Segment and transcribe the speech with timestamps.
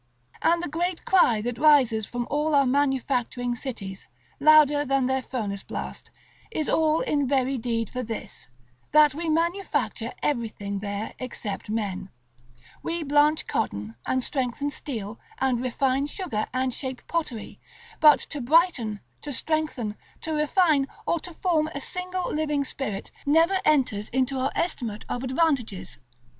[0.41, 4.07] And the great cry that rises from all our manufacturing cities,
[4.39, 6.09] louder than their furnace blast,
[6.49, 8.47] is all in very deed for this,
[8.93, 12.09] that we manufacture everything there except men;
[12.81, 17.59] we blanch cotton, and strengthen steel, and refine sugar, and shape pottery;
[17.99, 23.59] but to brighten, to strengthen, to refine, or to form a single living spirit, never
[23.65, 25.99] enters into our estimate of advantages.